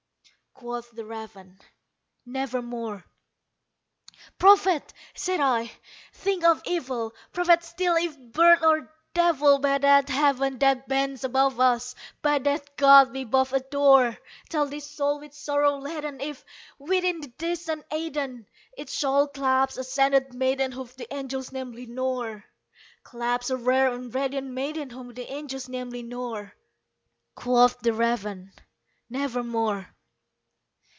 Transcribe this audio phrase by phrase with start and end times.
[0.53, 1.59] Quoth the raven,
[2.23, 3.03] "Nevermore."
[4.37, 5.71] "Prophet!' said I,
[6.13, 7.15] "thing of evil!
[7.31, 9.57] prophet still, if bird or devil!
[9.57, 14.19] By that Heaven that bends above us by that God we both adore
[14.49, 16.45] Tell this soul with sorrow laden if,
[16.77, 18.45] within the distant Aidenn,
[18.77, 22.45] It shall clasp a sainted maiden whom the angels named Lenore
[23.03, 26.53] Clasp a rare and radiant maiden, whom the angels named Lenore?"
[27.33, 28.51] Quoth the raven,
[29.09, 29.87] "Nevermore."